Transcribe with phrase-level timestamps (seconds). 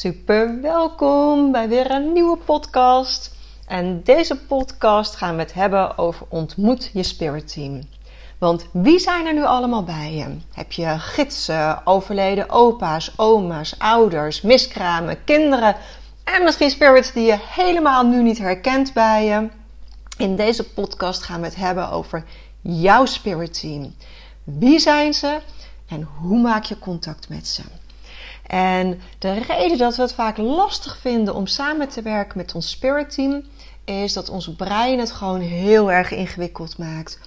[0.00, 3.34] Super welkom bij weer een nieuwe podcast.
[3.66, 7.80] En deze podcast gaan we het hebben over ontmoet je spirit team.
[8.38, 10.36] Want wie zijn er nu allemaal bij je?
[10.52, 15.76] Heb je gidsen, overleden opa's, oma's, ouders, miskramen, kinderen
[16.24, 19.48] en misschien spirits die je helemaal nu niet herkent bij je?
[20.16, 22.24] In deze podcast gaan we het hebben over
[22.60, 23.94] jouw spirit team.
[24.44, 25.40] Wie zijn ze
[25.88, 27.62] en hoe maak je contact met ze?
[28.50, 32.70] En de reden dat we het vaak lastig vinden om samen te werken met ons
[32.70, 33.42] spirit team
[33.84, 37.18] is dat ons brein het gewoon heel erg ingewikkeld maakt.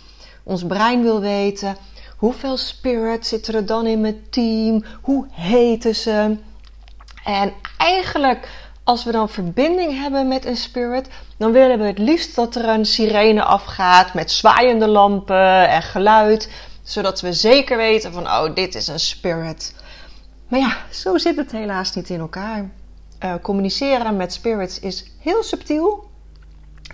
[0.44, 1.78] Ons brein wil weten
[2.18, 4.84] hoeveel spirit zitten er dan in mijn team?
[5.02, 6.38] Hoe heten ze?
[7.24, 8.50] En eigenlijk,
[8.84, 12.70] als we dan verbinding hebben met een spirit, dan willen we het liefst dat er
[12.70, 16.50] een sirene afgaat met zwaaiende lampen en geluid,
[16.84, 19.74] zodat we zeker weten van, oh, dit is een spirit.
[20.54, 22.70] Maar ja, zo zit het helaas niet in elkaar.
[23.24, 26.10] Uh, communiceren met spirits is heel subtiel.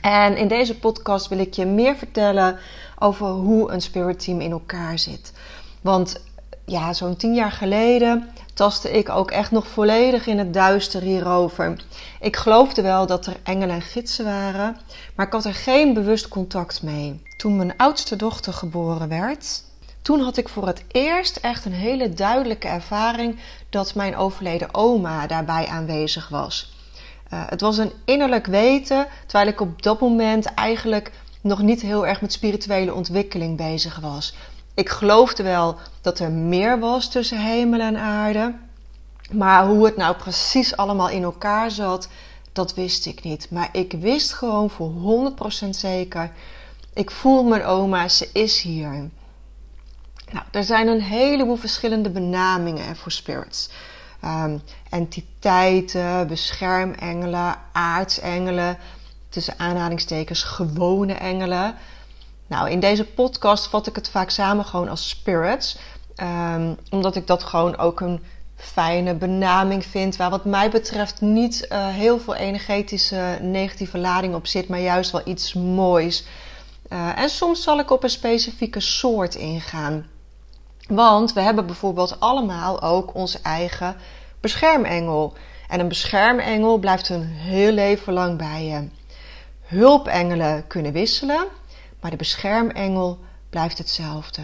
[0.01, 2.59] En in deze podcast wil ik je meer vertellen
[2.99, 5.33] over hoe een spirit team in elkaar zit.
[5.81, 6.23] Want
[6.65, 11.83] ja, zo'n tien jaar geleden tastte ik ook echt nog volledig in het duister hierover.
[12.19, 14.77] Ik geloofde wel dat er engelen en gidsen waren,
[15.15, 17.21] maar ik had er geen bewust contact mee.
[17.37, 19.63] Toen mijn oudste dochter geboren werd,
[20.09, 25.27] toen had ik voor het eerst echt een hele duidelijke ervaring dat mijn overleden oma
[25.27, 26.73] daarbij aanwezig was.
[27.33, 31.11] Uh, het was een innerlijk weten, terwijl ik op dat moment eigenlijk
[31.41, 34.35] nog niet heel erg met spirituele ontwikkeling bezig was.
[34.73, 38.55] Ik geloofde wel dat er meer was tussen hemel en aarde,
[39.31, 42.07] maar hoe het nou precies allemaal in elkaar zat,
[42.53, 43.47] dat wist ik niet.
[43.51, 44.91] Maar ik wist gewoon voor
[45.65, 46.31] 100% zeker,
[46.93, 49.09] ik voel mijn oma, ze is hier.
[50.31, 53.69] Nou, er zijn een heleboel verschillende benamingen voor spirits.
[54.25, 58.77] Um, entiteiten, beschermengelen, aartsengelen,
[59.29, 61.75] tussen aanhalingstekens gewone engelen.
[62.47, 65.77] Nou, in deze podcast vat ik het vaak samen gewoon als spirits.
[66.55, 68.23] Um, omdat ik dat gewoon ook een
[68.55, 70.15] fijne benaming vind.
[70.15, 74.67] Waar wat mij betreft niet uh, heel veel energetische negatieve lading op zit.
[74.67, 76.23] Maar juist wel iets moois.
[76.89, 80.05] Uh, en soms zal ik op een specifieke soort ingaan.
[80.89, 83.95] Want we hebben bijvoorbeeld allemaal ook onze eigen
[84.39, 85.33] beschermengel.
[85.67, 88.87] En een beschermengel blijft een heel leven lang bij je.
[89.61, 91.45] Hulpengelen kunnen wisselen,
[92.01, 94.41] maar de beschermengel blijft hetzelfde.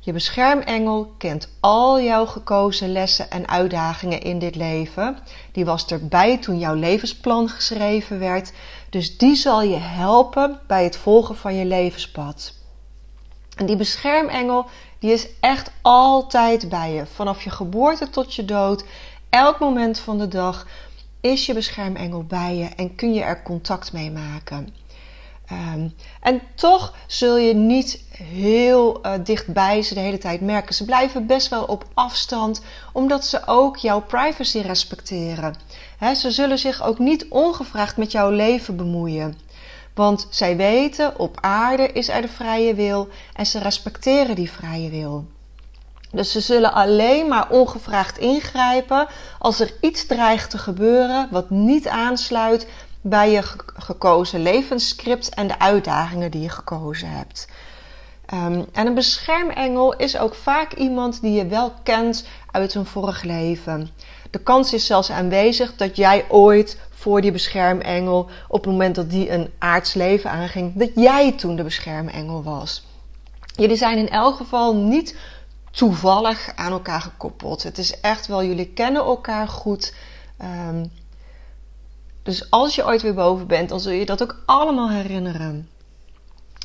[0.00, 5.18] Je beschermengel kent al jouw gekozen lessen en uitdagingen in dit leven.
[5.52, 8.52] Die was erbij toen jouw levensplan geschreven werd.
[8.90, 12.54] Dus die zal je helpen bij het volgen van je levenspad.
[13.56, 14.66] En die beschermengel
[15.04, 17.06] die is echt altijd bij je.
[17.06, 18.84] Vanaf je geboorte tot je dood,
[19.30, 20.66] elk moment van de dag
[21.20, 24.74] is je beschermengel bij je en kun je er contact mee maken.
[25.52, 30.74] Um, en toch zul je niet heel uh, dichtbij ze de hele tijd merken.
[30.74, 35.54] Ze blijven best wel op afstand, omdat ze ook jouw privacy respecteren.
[36.16, 39.38] Ze zullen zich ook niet ongevraagd met jouw leven bemoeien.
[39.94, 44.90] Want zij weten, op aarde is er de vrije wil en ze respecteren die vrije
[44.90, 45.24] wil.
[46.10, 49.06] Dus ze zullen alleen maar ongevraagd ingrijpen
[49.38, 52.66] als er iets dreigt te gebeuren wat niet aansluit
[53.00, 53.42] bij je
[53.74, 57.48] gekozen levensscript en de uitdagingen die je gekozen hebt.
[58.34, 63.22] Um, en een beschermengel is ook vaak iemand die je wel kent uit een vorig
[63.22, 63.90] leven.
[64.34, 69.10] De kans is zelfs aanwezig dat jij ooit voor die beschermengel op het moment dat
[69.10, 72.86] die een aards leven aanging, dat jij toen de beschermengel was.
[73.56, 75.16] Jullie zijn in elk geval niet
[75.70, 77.62] toevallig aan elkaar gekoppeld.
[77.62, 79.94] Het is echt wel, jullie kennen elkaar goed.
[80.42, 80.92] Um,
[82.22, 85.68] dus als je ooit weer boven bent, dan zul je dat ook allemaal herinneren.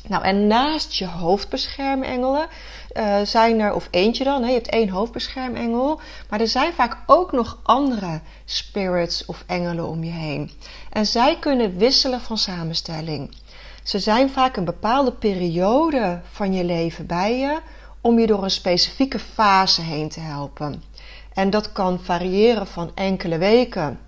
[0.08, 2.48] Nou, en naast je hoofdbeschermengelen
[2.96, 6.96] uh, zijn er, of eentje dan, hè, je hebt één hoofdbeschermengel, maar er zijn vaak
[7.06, 10.50] ook nog andere spirits of engelen om je heen.
[10.90, 13.36] En zij kunnen wisselen van samenstelling.
[13.82, 17.58] Ze zijn vaak een bepaalde periode van je leven bij je,
[18.00, 20.82] om je door een specifieke fase heen te helpen.
[21.34, 23.98] En dat kan variëren van enkele weken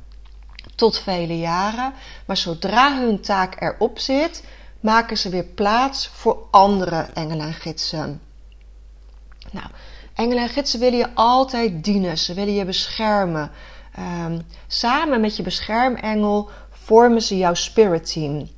[0.75, 1.93] tot vele jaren.
[2.26, 4.44] Maar zodra hun taak erop zit,
[4.81, 8.20] maken ze weer plaats voor andere engelen en gidsen.
[9.52, 9.66] Nou,
[10.14, 12.19] engelen en gidsen willen je altijd dienen.
[12.19, 13.50] Ze willen je beschermen.
[13.99, 18.49] Um, samen met je beschermengel vormen ze jouw spirit team.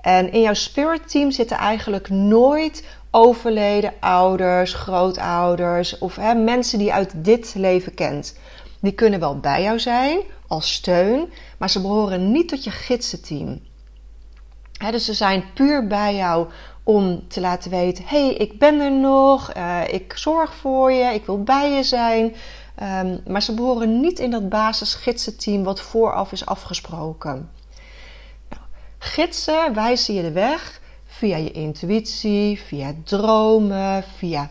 [0.00, 6.92] En in jouw spirit team zitten eigenlijk nooit overleden ouders, grootouders of mensen die je
[6.92, 8.38] uit dit leven kent.
[8.80, 13.60] Die kunnen wel bij jou zijn als steun, maar ze behoren niet tot je gidsenteam.
[14.90, 16.48] Dus ze zijn puur bij jou
[16.82, 21.26] om te laten weten: hey, ik ben er nog, uh, ik zorg voor je, ik
[21.26, 22.34] wil bij je zijn.
[22.82, 27.50] Um, maar ze behoren niet in dat basisgidsenteam wat vooraf is afgesproken.
[28.48, 28.62] Nou,
[28.98, 34.50] gidsen wijzen je de weg via je intuïtie, via dromen, via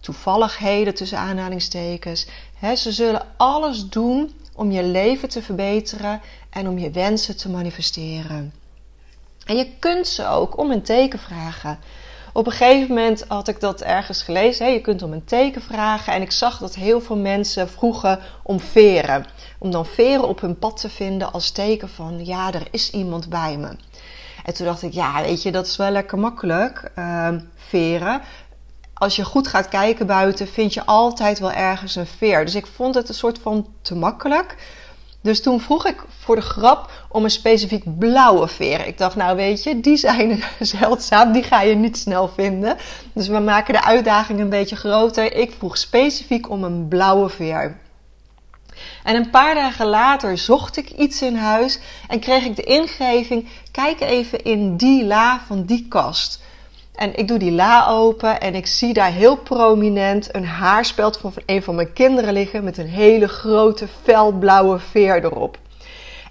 [0.00, 2.26] toevalligheden tussen aanhalingstekens.
[2.74, 6.20] ze zullen alles doen om je leven te verbeteren
[6.50, 8.52] en om je wensen te manifesteren.
[9.46, 11.78] En je kunt ze ook om een teken vragen.
[12.32, 14.72] Op een gegeven moment had ik dat ergens gelezen.
[14.72, 16.12] je kunt om een teken vragen.
[16.12, 19.26] En ik zag dat heel veel mensen vroegen om veren.
[19.58, 23.28] Om dan veren op hun pad te vinden als teken van ja, er is iemand
[23.28, 23.76] bij me.
[24.44, 28.20] En toen dacht ik, ja, weet je, dat is wel lekker makkelijk, uh, veren.
[28.94, 32.44] Als je goed gaat kijken buiten, vind je altijd wel ergens een veer.
[32.44, 34.56] Dus ik vond het een soort van te makkelijk.
[35.22, 38.86] Dus toen vroeg ik voor de grap om een specifiek blauwe veer.
[38.86, 42.76] Ik dacht, nou weet je, die zijn zeldzaam, die ga je niet snel vinden.
[43.12, 45.34] Dus we maken de uitdaging een beetje groter.
[45.34, 47.76] Ik vroeg specifiek om een blauwe veer.
[49.04, 51.78] En een paar dagen later zocht ik iets in huis
[52.08, 56.40] en kreeg ik de ingeving: kijk even in die la van die kast.
[56.94, 61.32] En ik doe die la open en ik zie daar heel prominent een haarspeld van
[61.46, 65.58] een van mijn kinderen liggen met een hele grote felblauwe veer erop.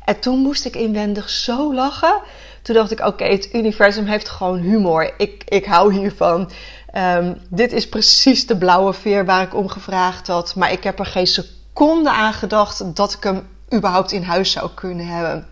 [0.06, 2.22] En toen moest ik inwendig zo lachen.
[2.62, 5.14] Toen dacht ik: oké, het universum heeft gewoon humor.
[5.18, 6.52] Ik, ik hou hiervan.
[6.98, 10.56] Um, dit is precies de blauwe veer waar ik om gevraagd had.
[10.56, 14.52] Maar ik heb er geen seconde seconde aan gedacht dat ik hem überhaupt in huis
[14.52, 15.48] zou kunnen hebben.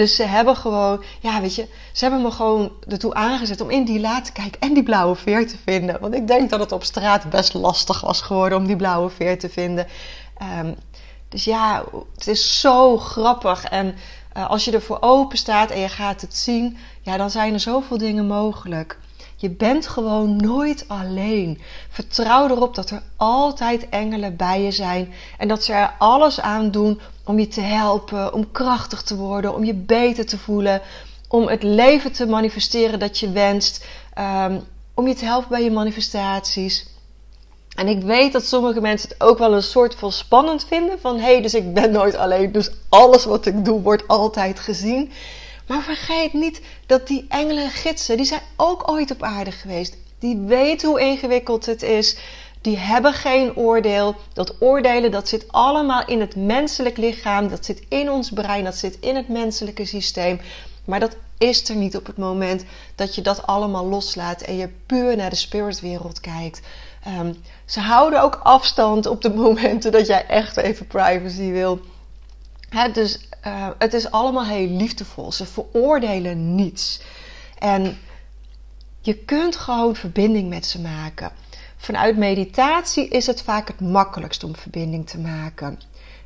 [0.00, 3.84] Dus ze hebben gewoon, ja, weet je, ze hebben me gewoon ertoe aangezet om in
[3.84, 6.00] die la te kijken en die blauwe veer te vinden.
[6.00, 9.38] Want ik denk dat het op straat best lastig was geworden om die blauwe veer
[9.38, 9.86] te vinden.
[10.58, 10.76] Um,
[11.28, 13.64] dus ja, het is zo grappig.
[13.64, 13.94] En
[14.36, 17.60] uh, als je ervoor open staat en je gaat het zien, ja, dan zijn er
[17.60, 18.98] zoveel dingen mogelijk.
[19.40, 21.60] Je bent gewoon nooit alleen.
[21.88, 26.70] Vertrouw erop dat er altijd engelen bij je zijn en dat ze er alles aan
[26.70, 30.82] doen om je te helpen, om krachtig te worden, om je beter te voelen,
[31.28, 33.86] om het leven te manifesteren dat je wenst,
[34.18, 34.62] um,
[34.94, 36.86] om je te helpen bij je manifestaties.
[37.74, 41.00] En ik weet dat sommige mensen het ook wel een soort van spannend vinden.
[41.00, 42.52] Van hé, hey, dus ik ben nooit alleen.
[42.52, 45.12] Dus alles wat ik doe wordt altijd gezien.
[45.70, 49.96] Maar vergeet niet dat die engelen en gidsen, die zijn ook ooit op aarde geweest.
[50.18, 52.16] Die weten hoe ingewikkeld het is.
[52.60, 54.14] Die hebben geen oordeel.
[54.32, 57.48] Dat oordelen, dat zit allemaal in het menselijk lichaam.
[57.48, 58.64] Dat zit in ons brein.
[58.64, 60.40] Dat zit in het menselijke systeem.
[60.84, 62.64] Maar dat is er niet op het moment
[62.94, 66.60] dat je dat allemaal loslaat en je puur naar de spiritwereld kijkt.
[67.18, 71.80] Um, ze houden ook afstand op de momenten dat jij echt even privacy wil.
[72.92, 75.32] dus uh, het is allemaal heel liefdevol.
[75.32, 77.00] Ze veroordelen niets.
[77.58, 77.98] En
[79.00, 81.32] je kunt gewoon verbinding met ze maken.
[81.76, 85.80] Vanuit meditatie is het vaak het makkelijkst om verbinding te maken.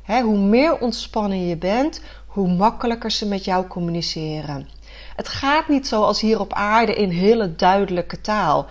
[0.05, 4.67] hoe meer ontspannen je bent, hoe makkelijker ze met jou communiceren.
[5.15, 8.67] Het gaat niet zoals hier op aarde in hele duidelijke taal.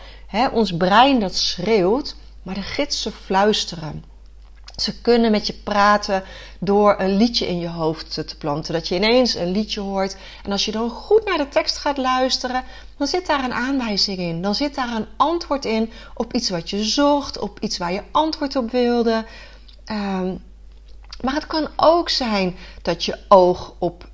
[0.53, 4.05] ons brein dat schreeuwt, maar de gidsen fluisteren.
[4.77, 6.23] Ze kunnen met je praten
[6.61, 8.73] door een liedje in je hoofd te planten.
[8.73, 10.17] Dat je ineens een liedje hoort.
[10.43, 12.65] En als je dan goed naar de tekst gaat luisteren,
[12.97, 14.43] dan zit daar een aanwijzing in.
[14.43, 18.03] Dan zit daar een antwoord in op iets wat je zocht, op iets waar je
[18.11, 19.25] antwoord op wilde.
[19.87, 20.43] Um,
[21.21, 24.09] maar het kan ook zijn dat je oog op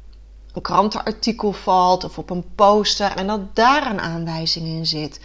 [0.53, 5.21] een krantenartikel valt of op een poster en dat daar een aanwijzing in zit.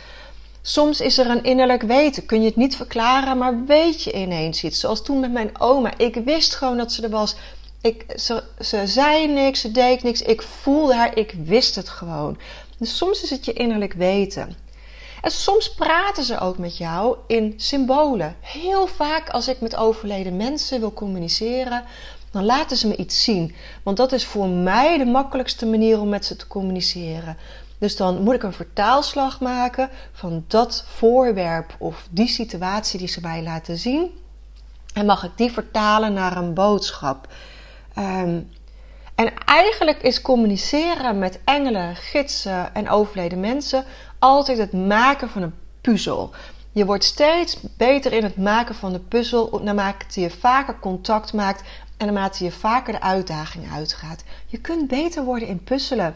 [0.67, 2.25] Soms is er een innerlijk weten.
[2.25, 4.79] Kun je het niet verklaren, maar weet je ineens iets.
[4.79, 5.97] Zoals toen met mijn oma.
[5.97, 7.35] Ik wist gewoon dat ze er was.
[7.81, 10.21] Ik, ze, ze zei niks, ze deed niks.
[10.21, 12.37] Ik voelde haar, ik wist het gewoon.
[12.77, 14.55] Dus soms is het je innerlijk weten.
[15.21, 18.35] En soms praten ze ook met jou in symbolen.
[18.41, 21.83] Heel vaak als ik met overleden mensen wil communiceren,
[22.31, 23.55] dan laten ze me iets zien.
[23.83, 27.37] Want dat is voor mij de makkelijkste manier om met ze te communiceren.
[27.77, 33.21] Dus dan moet ik een vertaalslag maken van dat voorwerp of die situatie die ze
[33.21, 34.09] mij laten zien.
[34.93, 37.27] En mag ik die vertalen naar een boodschap.
[37.93, 38.39] Ehm,
[39.15, 43.83] en eigenlijk is communiceren met engelen, gidsen en overleden mensen
[44.19, 46.33] altijd het maken van een puzzel.
[46.71, 51.63] Je wordt steeds beter in het maken van de puzzel naarmate je vaker contact maakt
[51.97, 54.23] en naarmate je vaker de uitdaging uitgaat.
[54.45, 56.15] Je kunt beter worden in puzzelen.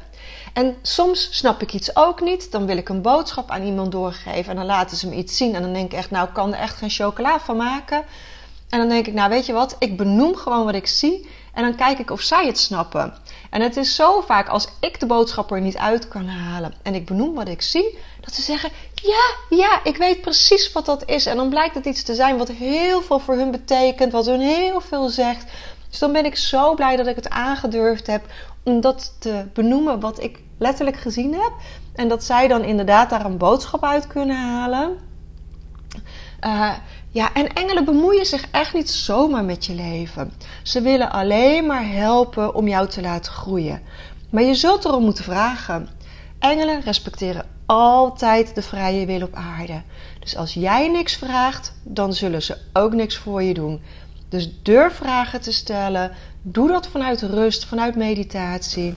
[0.53, 2.51] En soms snap ik iets ook niet.
[2.51, 4.49] Dan wil ik een boodschap aan iemand doorgeven.
[4.49, 5.55] En dan laten ze me iets zien.
[5.55, 8.03] En dan denk ik echt, nou, ik kan er echt geen chocola van maken.
[8.69, 9.75] En dan denk ik, nou, weet je wat?
[9.79, 11.29] Ik benoem gewoon wat ik zie.
[11.53, 13.13] En dan kijk ik of zij het snappen.
[13.49, 16.73] En het is zo vaak als ik de boodschap er niet uit kan halen.
[16.81, 17.97] En ik benoem wat ik zie.
[18.21, 18.71] Dat ze zeggen,
[19.01, 21.25] ja, ja, ik weet precies wat dat is.
[21.25, 24.11] En dan blijkt het iets te zijn wat heel veel voor hun betekent.
[24.11, 25.51] Wat hun heel veel zegt.
[25.89, 28.25] Dus dan ben ik zo blij dat ik het aangedurfd heb
[28.63, 31.51] om dat te benoemen wat ik letterlijk gezien heb.
[31.95, 34.97] En dat zij dan inderdaad daar een boodschap uit kunnen halen.
[36.45, 36.73] Uh,
[37.09, 40.33] ja, en engelen bemoeien zich echt niet zomaar met je leven.
[40.63, 43.81] Ze willen alleen maar helpen om jou te laten groeien.
[44.29, 45.89] Maar je zult erom moeten vragen.
[46.39, 49.81] Engelen respecteren altijd de vrije wil op aarde.
[50.19, 53.81] Dus als jij niks vraagt, dan zullen ze ook niks voor je doen.
[54.29, 56.11] Dus durf vragen te stellen.
[56.41, 58.93] Doe dat vanuit rust, vanuit meditatie.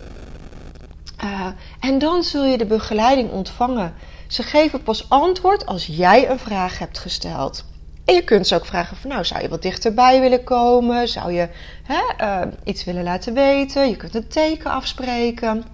[1.24, 1.46] Uh,
[1.80, 3.94] en dan zul je de begeleiding ontvangen.
[4.28, 7.64] Ze geven pas antwoord als jij een vraag hebt gesteld.
[8.04, 11.08] En je kunt ze ook vragen van nou, zou je wat dichterbij willen komen?
[11.08, 11.48] Zou je
[11.82, 13.88] hè, uh, iets willen laten weten?
[13.88, 15.64] Je kunt een teken afspreken.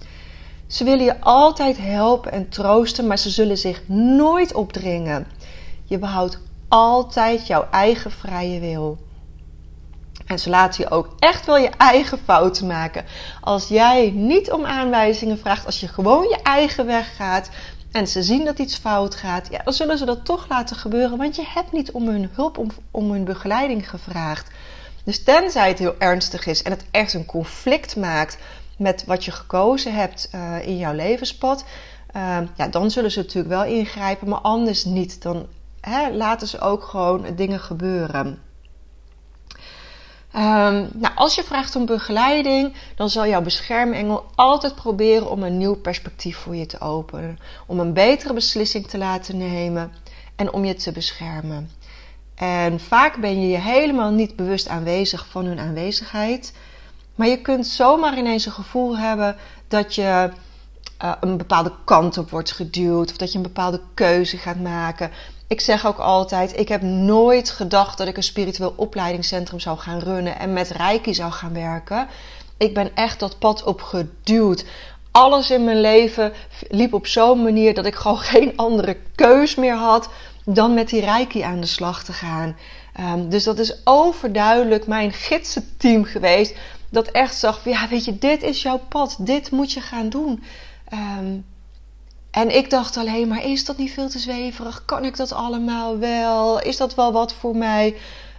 [0.68, 5.26] Ze willen je altijd helpen en troosten, maar ze zullen zich nooit opdringen.
[5.84, 8.98] Je behoudt altijd jouw eigen vrije wil.
[10.26, 13.04] En ze laten je ook echt wel je eigen fouten maken.
[13.40, 17.50] Als jij niet om aanwijzingen vraagt, als je gewoon je eigen weg gaat
[17.92, 21.18] en ze zien dat iets fout gaat, ja, dan zullen ze dat toch laten gebeuren,
[21.18, 24.50] want je hebt niet om hun hulp, om, om hun begeleiding gevraagd.
[25.04, 28.38] Dus tenzij het heel ernstig is en het echt een conflict maakt
[28.78, 31.64] met wat je gekozen hebt uh, in jouw levenspad,
[32.16, 35.23] uh, ja, dan zullen ze natuurlijk wel ingrijpen, maar anders niet.
[35.23, 35.47] Dan
[35.80, 38.26] hè, laten ze ook gewoon dingen gebeuren.
[40.35, 45.58] Um, nou, als je vraagt om begeleiding, dan zal jouw beschermengel altijd proberen om een
[45.58, 47.38] nieuw perspectief voor je te openen.
[47.66, 49.92] Om een betere beslissing te laten nemen
[50.37, 51.70] en om je te beschermen.
[52.35, 56.52] En vaak ben je je helemaal niet bewust aanwezig van hun aanwezigheid.
[57.18, 59.37] Maar je kunt zomaar ineens een gevoel hebben
[59.68, 60.30] dat je
[61.02, 63.10] uh, een bepaalde kant op wordt geduwd.
[63.10, 65.10] Of dat je een bepaalde keuze gaat maken.
[65.46, 69.98] Ik zeg ook altijd: ik heb nooit gedacht dat ik een spiritueel opleidingscentrum zou gaan
[69.98, 72.08] runnen en met Reiki zou gaan werken.
[72.56, 74.64] Ik ben echt dat pad op geduwd.
[75.10, 76.32] Alles in mijn leven
[76.68, 80.08] liep op zo'n manier dat ik gewoon geen andere keus meer had
[80.44, 82.56] dan met die Reiki aan de slag te gaan.
[83.00, 86.54] Um, dus dat is overduidelijk mijn gidsenteam geweest.
[86.90, 89.16] Dat echt zag van ja, weet je, dit is jouw pad.
[89.18, 90.42] Dit moet je gaan doen.
[90.92, 91.45] Um,
[92.30, 94.85] en ik dacht alleen maar, is dat niet veel te zweverig?
[94.85, 96.61] Kan ik dat allemaal wel?
[96.61, 97.97] Is dat wel wat voor mij?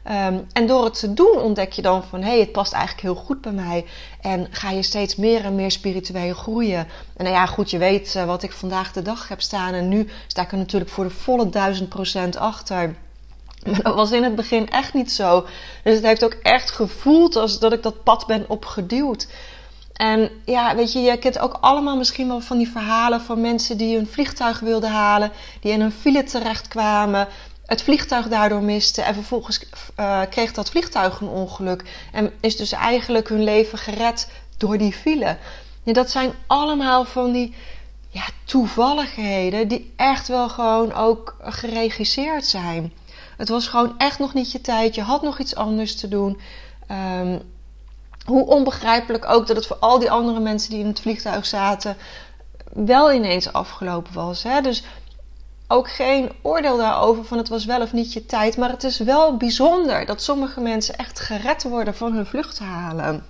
[0.07, 3.03] Um, en door het te doen ontdek je dan van, hé, hey, het past eigenlijk
[3.03, 3.85] heel goed bij mij.
[4.21, 6.87] En ga je steeds meer en meer spiritueel groeien.
[7.15, 9.73] En nou ja, goed, je weet uh, wat ik vandaag de dag heb staan.
[9.73, 12.95] En nu sta ik er natuurlijk voor de volle duizend procent achter.
[13.65, 15.45] Maar dat was in het begin echt niet zo.
[15.83, 19.27] Dus het heeft ook echt gevoeld als dat ik dat pad ben opgeduwd.
[19.93, 23.77] En ja, weet je, je kent ook allemaal misschien wel van die verhalen van mensen
[23.77, 27.27] die hun vliegtuig wilden halen, die in een file terechtkwamen,
[27.65, 29.65] het vliegtuig daardoor misten en vervolgens
[29.99, 34.93] uh, kreeg dat vliegtuig een ongeluk en is dus eigenlijk hun leven gered door die
[34.93, 35.37] file.
[35.83, 37.55] Ja, dat zijn allemaal van die
[38.09, 42.93] ja, toevalligheden die echt wel gewoon ook geregisseerd zijn.
[43.39, 46.39] Het was gewoon echt nog niet je tijd, je had nog iets anders te doen.
[46.91, 47.41] Um,
[48.25, 51.97] hoe onbegrijpelijk ook dat het voor al die andere mensen die in het vliegtuig zaten
[52.73, 54.43] wel ineens afgelopen was.
[54.43, 54.61] Hè?
[54.61, 54.83] Dus
[55.67, 58.57] ook geen oordeel daarover van het was wel of niet je tijd.
[58.57, 63.25] Maar het is wel bijzonder dat sommige mensen echt gered worden van hun vluchthalen.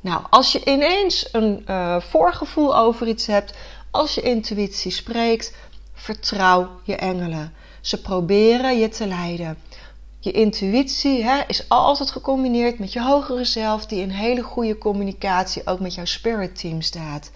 [0.00, 3.54] Nou, als je ineens een uh, voorgevoel over iets hebt,
[3.90, 5.54] als je intuïtie spreekt,
[5.94, 7.54] vertrouw je engelen.
[7.80, 9.58] Ze proberen je te leiden.
[10.20, 15.66] Je intuïtie hè, is altijd gecombineerd met je hogere zelf, die in hele goede communicatie
[15.66, 17.30] ook met jouw spirit team staat.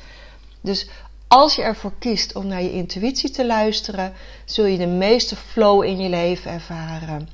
[0.61, 0.89] Dus
[1.29, 4.13] als je ervoor kiest om naar je intuïtie te luisteren,
[4.45, 7.29] zul je de meeste flow in je leven ervaren.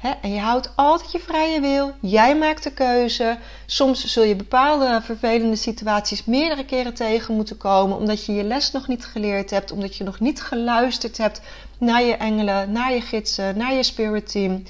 [0.00, 1.92] En je houdt altijd je vrije wil.
[2.00, 3.38] Jij maakt de keuze.
[3.66, 7.96] Soms zul je bepaalde vervelende situaties meerdere keren tegen moeten komen.
[7.96, 9.72] Omdat je je les nog niet geleerd hebt.
[9.72, 11.40] Omdat je nog niet geluisterd hebt
[11.78, 14.62] naar je engelen, naar je gidsen, naar je spirit team.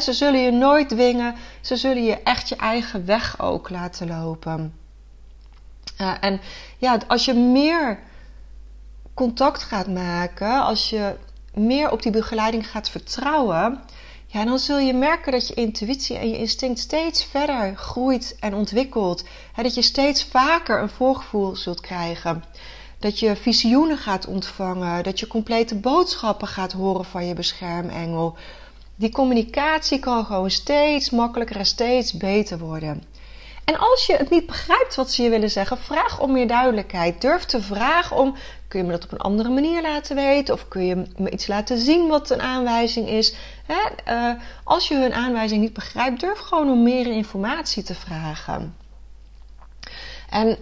[0.00, 1.34] ze zullen je nooit dwingen.
[1.60, 4.74] Ze zullen je echt je eigen weg ook laten lopen.
[6.00, 6.40] Uh, en
[6.78, 7.98] ja, als je meer
[9.14, 11.16] contact gaat maken, als je
[11.54, 13.80] meer op die begeleiding gaat vertrouwen,
[14.32, 18.54] ja, dan zul je merken dat je intuïtie en je instinct steeds verder groeit en
[18.54, 19.24] ontwikkelt.
[19.56, 22.44] dat je steeds vaker een voorgevoel zult krijgen.
[22.98, 25.04] Dat je visioenen gaat ontvangen.
[25.04, 28.36] Dat je complete boodschappen gaat horen van je beschermengel.
[28.96, 33.02] Die communicatie kan gewoon steeds makkelijker en steeds beter worden.
[33.70, 37.20] En als je het niet begrijpt wat ze je willen zeggen, vraag om meer duidelijkheid.
[37.20, 38.34] Durf te vragen om,
[38.68, 40.54] kun je me dat op een andere manier laten weten?
[40.54, 43.34] Of kun je me iets laten zien wat een aanwijzing is?
[43.66, 44.12] Hè?
[44.12, 48.76] Uh, als je hun aanwijzing niet begrijpt, durf gewoon om meer informatie te vragen.
[50.30, 50.56] En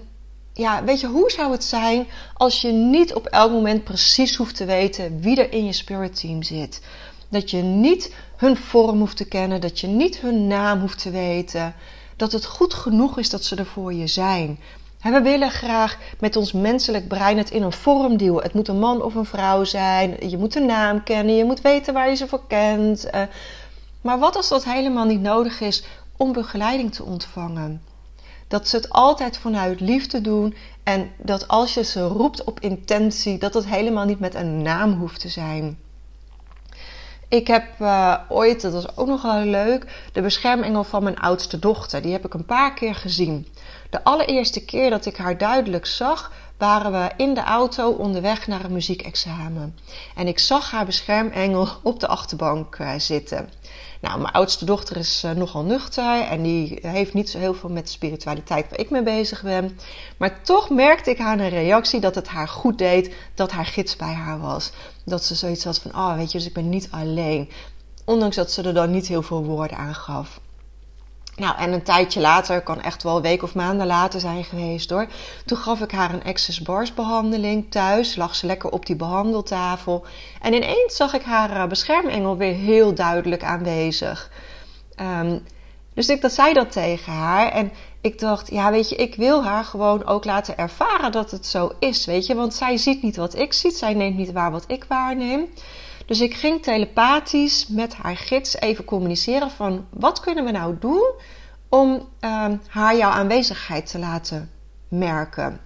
[0.52, 4.56] ja, weet je, hoe zou het zijn als je niet op elk moment precies hoeft
[4.56, 6.82] te weten wie er in je spirit team zit?
[7.28, 11.10] Dat je niet hun vorm hoeft te kennen, dat je niet hun naam hoeft te
[11.10, 11.74] weten
[12.18, 14.58] dat het goed genoeg is dat ze er voor je zijn.
[15.02, 18.42] we willen graag met ons menselijk brein het in een vorm duwen.
[18.42, 20.28] Het moet een man of een vrouw zijn.
[20.28, 21.34] Je moet de naam kennen.
[21.34, 23.10] Je moet weten waar je ze voor kent.
[23.10, 23.22] Eh,
[24.00, 25.84] maar wat als dat helemaal niet nodig is
[26.16, 27.82] om begeleiding te ontvangen?
[28.48, 30.54] Dat ze het altijd vanuit liefde doen.
[30.82, 34.92] En dat als je ze roept op intentie, dat het helemaal niet met een naam
[34.92, 35.78] hoeft te zijn.
[37.28, 41.58] Ik heb uh, ooit, dat was ook nog wel leuk, de beschermengel van mijn oudste
[41.58, 42.02] dochter.
[42.02, 43.46] Die heb ik een paar keer gezien.
[43.90, 48.64] De allereerste keer dat ik haar duidelijk zag, waren we in de auto onderweg naar
[48.64, 49.78] een muziekexamen.
[50.14, 53.48] En ik zag haar beschermengel op de achterbank uh, zitten.
[54.00, 57.68] Nou, mijn oudste dochter is uh, nogal nuchter en die heeft niet zo heel veel
[57.68, 59.78] met de spiritualiteit waar ik mee bezig ben.
[60.16, 63.96] Maar toch merkte ik aan haar reactie dat het haar goed deed dat haar gids
[63.96, 64.70] bij haar was.
[65.04, 67.50] Dat ze zoiets had van, oh weet je, dus ik ben niet alleen.
[68.04, 70.40] Ondanks dat ze er dan niet heel veel woorden aan gaf.
[71.38, 74.90] Nou, en een tijdje later, kan echt wel een week of maanden later zijn geweest
[74.90, 75.06] hoor.
[75.44, 78.16] Toen gaf ik haar een Access Bars behandeling thuis.
[78.16, 80.06] Lag ze lekker op die behandeltafel.
[80.40, 84.30] En ineens zag ik haar eh, beschermengel weer heel duidelijk aanwezig.
[85.00, 85.42] Um,
[85.94, 87.52] dus ik dat zei dat tegen haar.
[87.52, 91.46] En ik dacht, ja, weet je, ik wil haar gewoon ook laten ervaren dat het
[91.46, 92.06] zo is.
[92.06, 93.70] Weet je, want zij ziet niet wat ik zie.
[93.70, 95.48] Zij neemt niet waar wat ik waarneem.
[96.08, 101.12] Dus ik ging telepathisch met haar gids even communiceren van wat kunnen we nou doen
[101.68, 104.50] om uh, haar jouw aanwezigheid te laten
[104.88, 105.60] merken.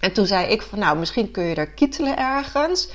[0.00, 2.88] En toen zei ik van nou, misschien kun je er kietelen ergens.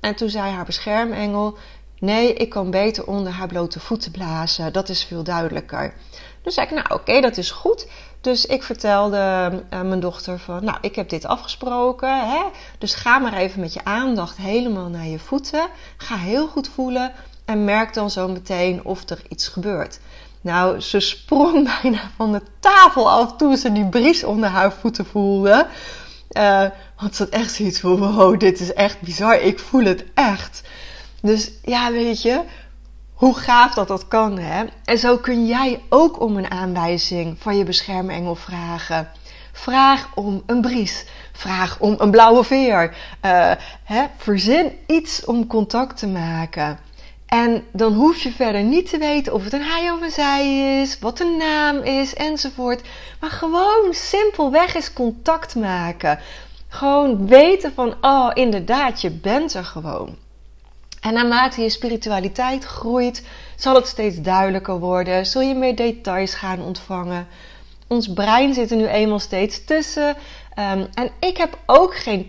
[0.00, 1.58] En toen zei haar beschermengel,
[1.98, 4.72] nee, ik kan beter onder haar blote voeten blazen.
[4.72, 5.94] Dat is veel duidelijker.
[6.42, 7.88] Dus zei ik, nou oké, dat is goed.
[8.24, 12.28] Dus ik vertelde uh, mijn dochter van, nou, ik heb dit afgesproken.
[12.28, 12.42] Hè?
[12.78, 15.66] Dus ga maar even met je aandacht helemaal naar je voeten.
[15.96, 17.12] Ga heel goed voelen
[17.44, 20.00] en merk dan zo meteen of er iets gebeurt.
[20.40, 25.06] Nou, ze sprong bijna van de tafel af toen ze die bries onder haar voeten
[25.06, 25.66] voelde.
[26.36, 26.66] Uh,
[27.00, 29.40] want ze had echt zoiets van, wow, dit is echt bizar.
[29.40, 30.62] Ik voel het echt.
[31.22, 32.40] Dus ja, weet je,
[33.14, 34.64] hoe gaaf dat dat kan, hè?
[34.84, 39.10] En zo kun jij ook om een aanwijzing van je beschermengel vragen.
[39.52, 41.06] Vraag om een bries.
[41.32, 42.96] Vraag om een blauwe veer.
[43.24, 43.50] Uh,
[43.84, 44.04] hè?
[44.16, 46.78] Verzin iets om contact te maken.
[47.26, 50.80] En dan hoef je verder niet te weten of het een hij of een zij
[50.80, 52.82] is, wat een naam is enzovoort.
[53.20, 56.18] Maar gewoon simpelweg eens contact maken.
[56.68, 60.16] Gewoon weten van, oh inderdaad, je bent er gewoon.
[61.04, 65.26] En naarmate je spiritualiteit groeit, zal het steeds duidelijker worden.
[65.26, 67.26] Zul je meer details gaan ontvangen.
[67.86, 70.08] Ons brein zit er nu eenmaal steeds tussen.
[70.08, 72.26] Um, en ik heb ook geen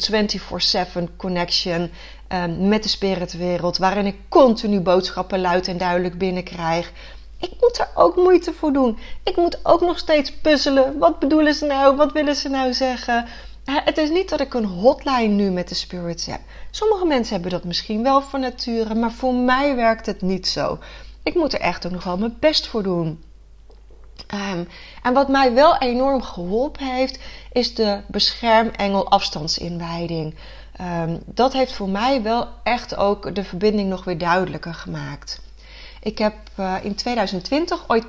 [1.07, 1.91] 24/7 connection
[2.29, 6.91] um, met de spiritwereld, waarin ik continu boodschappen luid en duidelijk binnenkrijg.
[7.39, 8.97] Ik moet er ook moeite voor doen.
[9.23, 10.97] Ik moet ook nog steeds puzzelen.
[10.97, 11.95] Wat bedoelen ze nou?
[11.95, 13.25] Wat willen ze nou zeggen?
[13.65, 16.39] Het is niet dat ik een hotline nu met de spirits heb.
[16.71, 20.79] Sommige mensen hebben dat misschien wel van nature, maar voor mij werkt het niet zo.
[21.23, 23.23] Ik moet er echt ook nog wel mijn best voor doen.
[24.27, 24.63] Ehm,
[25.03, 27.19] en wat mij wel enorm geholpen heeft,
[27.51, 30.35] is de beschermengel afstandsinwijding.
[30.81, 35.41] Um, dat heeft voor mij wel echt ook de verbinding nog weer duidelijker gemaakt.
[36.01, 38.05] Ik heb uh, in 2020 ooit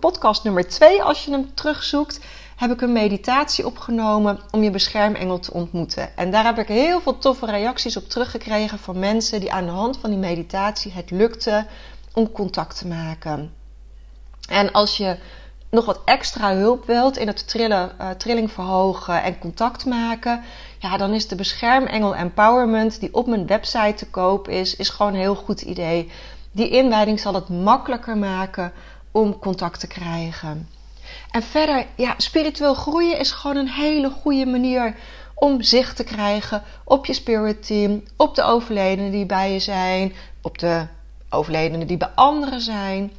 [0.00, 2.20] podcast nummer 2, als je hem terugzoekt,
[2.60, 6.16] heb ik een meditatie opgenomen om je beschermengel te ontmoeten.
[6.16, 9.70] En daar heb ik heel veel toffe reacties op teruggekregen van mensen die aan de
[9.70, 11.66] hand van die meditatie het lukte
[12.14, 13.52] om contact te maken.
[14.48, 15.18] En als je
[15.70, 20.42] nog wat extra hulp wilt in het trillen, uh, trilling verhogen en contact maken,
[20.78, 25.12] ja, dan is de beschermengel empowerment die op mijn website te koop is, is gewoon
[25.12, 26.10] een heel goed idee.
[26.52, 28.72] Die inwijding zal het makkelijker maken
[29.10, 30.68] om contact te krijgen.
[31.30, 34.94] En verder, ja, spiritueel groeien is gewoon een hele goede manier
[35.34, 40.14] om zicht te krijgen op je spirit team, op de overledenen die bij je zijn,
[40.42, 40.86] op de
[41.30, 43.12] overledenen die bij anderen zijn.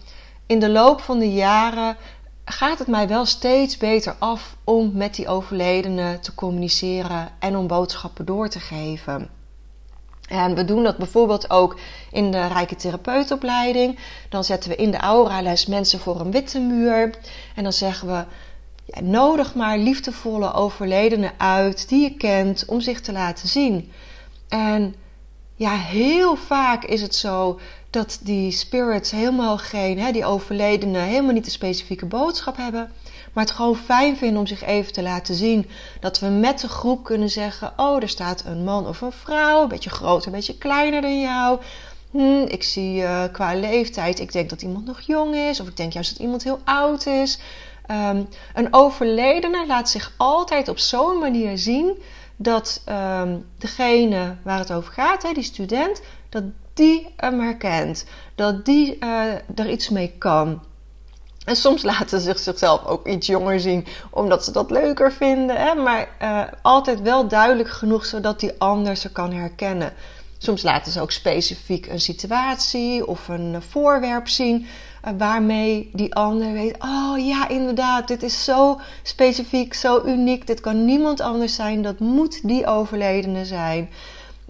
[0.46, 1.98] In de loop van de jaren
[2.46, 7.68] gaat het mij wel steeds beter af om met die overledenen te communiceren en om
[7.68, 9.41] boodschappen door te geven.
[10.32, 11.80] En we doen dat bijvoorbeeld ook
[12.12, 14.00] in de Rijke Therapeutopleiding.
[14.30, 17.18] Dan zetten we in de aura-les mensen voor een witte muur.
[17.56, 18.26] En dan zeggen we:
[18.86, 23.92] ja, nodig maar liefdevolle overledenen uit die je kent om zich te laten zien.
[24.50, 24.96] En
[25.56, 27.60] ja, heel vaak is het zo
[27.92, 32.92] dat die spirits helemaal geen, hè, die overledenen, helemaal niet de specifieke boodschap hebben.
[33.34, 35.70] Maar het gewoon fijn vinden om zich even te laten zien.
[36.00, 39.62] Dat we met de groep kunnen zeggen: Oh, er staat een man of een vrouw,
[39.62, 41.60] een beetje groter, een beetje kleiner dan jou.
[42.12, 45.78] Hm, ik zie uh, qua leeftijd, ik denk dat iemand nog jong is, of ik
[45.78, 47.40] denk juist dat iemand heel oud is.
[47.92, 51.98] Um, een overledene laat zich altijd op zo'n manier zien
[52.36, 56.44] dat um, degene waar het over gaat, hè, die student, dat
[56.74, 58.06] die hem herkent.
[58.36, 60.62] Dat die uh, er iets mee kan.
[61.46, 65.56] En soms laten ze zichzelf ook iets jonger zien, omdat ze dat leuker vinden.
[65.56, 65.76] Hè?
[65.76, 69.94] Maar uh, altijd wel duidelijk genoeg, zodat die ander ze kan herkennen.
[70.38, 74.68] Soms laten ze ook specifiek een situatie of een voorwerp zien.
[75.18, 80.48] Waarmee die ander weet: oh ja, inderdaad, dit is zo specifiek, zo uniek.
[80.48, 81.82] Dit kan niemand anders zijn.
[81.82, 83.90] Dat moet die overledene zijn.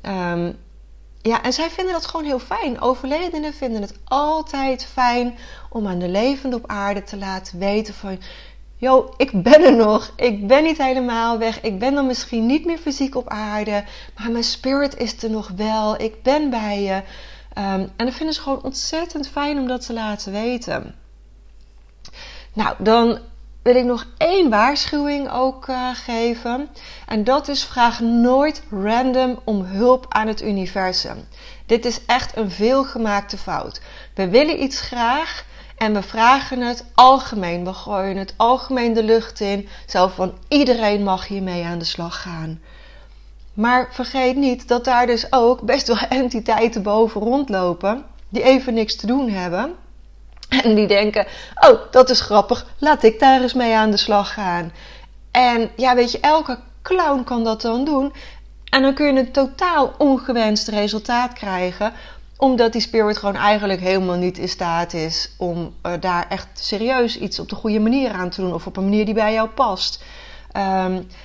[0.02, 0.58] Um,
[1.22, 2.82] ja, en zij vinden dat gewoon heel fijn.
[2.82, 5.38] Overledenen vinden het altijd fijn
[5.70, 8.20] om aan de levende op aarde te laten weten van...
[8.78, 10.14] Yo, ik ben er nog.
[10.16, 11.62] Ik ben niet helemaal weg.
[11.62, 13.84] Ik ben dan misschien niet meer fysiek op aarde.
[14.18, 16.02] Maar mijn spirit is er nog wel.
[16.02, 16.94] Ik ben bij je.
[16.94, 20.96] Um, en dat vinden ze gewoon ontzettend fijn om dat te laten weten.
[22.54, 23.20] Nou, dan
[23.62, 26.70] wil ik nog één waarschuwing ook uh, geven.
[27.08, 31.28] En dat is vraag nooit random om hulp aan het universum.
[31.66, 33.82] Dit is echt een veelgemaakte fout.
[34.16, 35.46] We willen iets graag
[35.78, 37.66] en we vragen het algemeen.
[37.66, 39.68] We gooien het algemeen de lucht in.
[39.88, 42.62] Zo van iedereen mag hiermee aan de slag gaan.
[43.54, 48.06] Maar vergeet niet dat daar dus ook best wel entiteiten boven rondlopen.
[48.30, 49.76] Die even niks te doen hebben
[50.64, 51.26] en die denken:
[51.68, 54.72] Oh, dat is grappig, laat ik daar eens mee aan de slag gaan.
[55.32, 58.14] En ja, weet je, elke clown kan dat dan doen.
[58.70, 61.94] En dan kun je een totaal ongewenst resultaat krijgen,
[62.38, 67.18] omdat die spirit gewoon eigenlijk helemaal niet in staat is om uh, daar echt serieus
[67.18, 69.50] iets op de goede manier aan te doen of op een manier die bij jou
[69.50, 70.04] past.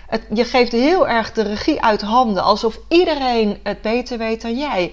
[0.07, 4.59] Het, je geeft heel erg de regie uit handen, alsof iedereen het beter weet dan
[4.59, 4.93] jij.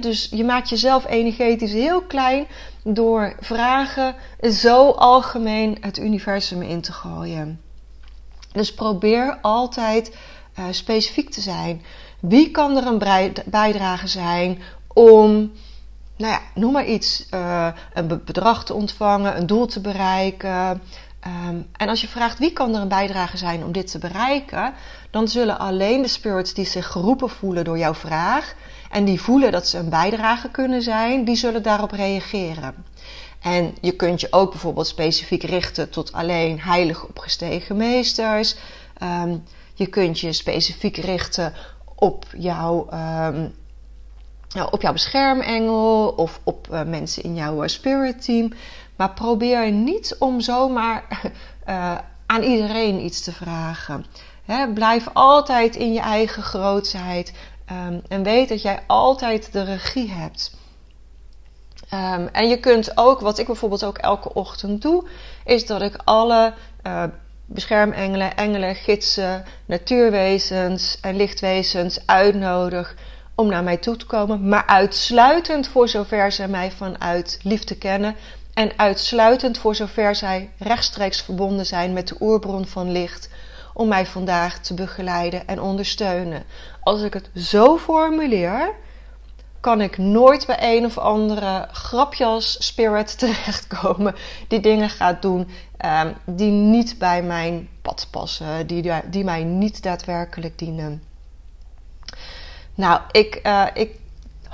[0.00, 2.46] Dus je maakt jezelf energetisch heel klein
[2.84, 4.14] door vragen
[4.50, 7.60] zo algemeen het universum in te gooien.
[8.52, 10.16] Dus probeer altijd
[10.58, 11.82] uh, specifiek te zijn.
[12.20, 14.62] Wie kan er een bijdrage zijn
[14.92, 15.52] om,
[16.16, 20.82] nou ja, noem maar iets, uh, een bedrag te ontvangen, een doel te bereiken,
[21.26, 24.74] Um, en als je vraagt wie kan er een bijdrage zijn om dit te bereiken,
[25.10, 28.54] dan zullen alleen de spirits die zich geroepen voelen door jouw vraag
[28.90, 32.74] en die voelen dat ze een bijdrage kunnen zijn, die zullen daarop reageren.
[33.40, 38.56] En je kunt je ook bijvoorbeeld specifiek richten tot alleen heilig opgestegen meesters.
[39.02, 41.52] Um, je kunt je specifiek richten
[41.94, 43.54] op jouw, um,
[44.70, 48.52] op jouw beschermengel of op uh, mensen in jouw uh, spirit team.
[48.96, 51.04] Maar probeer niet om zomaar
[51.68, 54.06] uh, aan iedereen iets te vragen.
[54.74, 57.32] Blijf altijd in je eigen grootheid.
[57.72, 60.54] Um, en weet dat jij altijd de regie hebt.
[61.94, 65.08] Um, en je kunt ook, wat ik bijvoorbeeld ook elke ochtend doe,
[65.44, 66.54] is dat ik alle
[66.86, 67.04] uh,
[67.46, 72.94] beschermengelen, engelen, gidsen, natuurwezens en lichtwezens uitnodig
[73.34, 74.48] om naar mij toe te komen.
[74.48, 78.16] Maar uitsluitend voor zover ze mij vanuit liefde kennen
[78.56, 83.28] en uitsluitend voor zover zij rechtstreeks verbonden zijn met de oerbron van licht,
[83.74, 86.44] om mij vandaag te begeleiden en ondersteunen.
[86.80, 88.74] Als ik het zo formuleer,
[89.60, 94.14] kan ik nooit bij een of andere grapjas spirit terechtkomen
[94.48, 95.48] die dingen gaat doen
[95.84, 101.02] um, die niet bij mijn pad passen, die, die mij niet daadwerkelijk dienen.
[102.74, 103.90] Nou, ik, uh, ik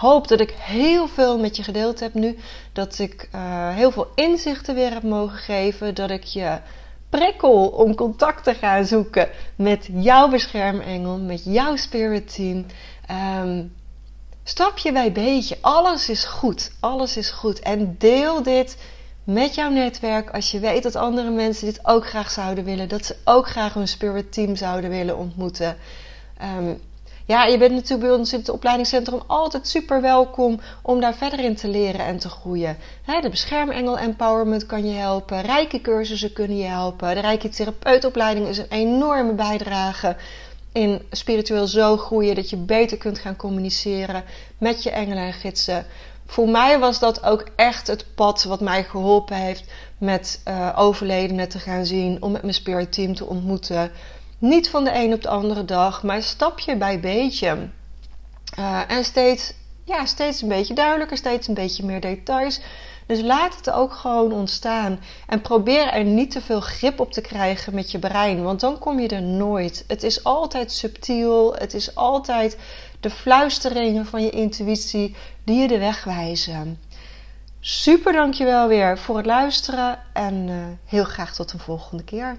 [0.03, 2.39] hoop dat ik heel veel met je gedeeld heb nu.
[2.73, 5.95] Dat ik uh, heel veel inzichten weer heb mogen geven.
[5.95, 6.59] Dat ik je
[7.09, 12.67] prikkel om contact te gaan zoeken met jouw beschermengel, met jouw spirit team.
[13.45, 13.75] Um,
[14.45, 15.59] stapje bij beetje.
[15.61, 16.73] Alles is goed.
[16.81, 17.61] Alles is goed.
[17.61, 18.77] En deel dit
[19.25, 22.89] met jouw netwerk als je weet dat andere mensen dit ook graag zouden willen.
[22.89, 25.77] Dat ze ook graag hun spirit team zouden willen ontmoeten.
[26.59, 26.81] Um,
[27.27, 31.41] ja, je bent natuurlijk bij ons in het opleidingscentrum altijd super welkom om daar verder
[31.41, 32.77] in te leren en te groeien.
[33.21, 37.15] de beschermengel empowerment kan je helpen, rijke cursussen kunnen je helpen.
[37.15, 40.17] De rijke therapeutopleiding is een enorme bijdrage
[40.73, 44.25] in spiritueel zo groeien dat je beter kunt gaan communiceren
[44.59, 45.87] met je engelen en gidsen.
[46.27, 49.65] Voor mij was dat ook echt het pad wat mij geholpen heeft
[49.99, 53.91] met uh, overledenen te gaan zien, om met mijn spirit team te ontmoeten.
[54.43, 57.69] Niet van de een op de andere dag, maar stapje bij beetje.
[58.59, 62.61] Uh, en steeds, ja, steeds een beetje duidelijker, steeds een beetje meer details.
[63.07, 65.01] Dus laat het ook gewoon ontstaan.
[65.27, 68.79] En probeer er niet te veel grip op te krijgen met je brein, want dan
[68.79, 69.85] kom je er nooit.
[69.87, 72.59] Het is altijd subtiel, het is altijd
[73.01, 76.81] de fluisteringen van je intuïtie die je de weg wijzen.
[77.61, 82.39] Super dankjewel weer voor het luisteren en uh, heel graag tot een volgende keer.